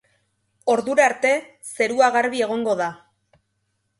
Ordura 0.75 1.03
arte 1.09 1.33
zerua 1.73 2.09
garbi 2.17 2.43
egongo 2.47 2.75
da. 2.83 2.87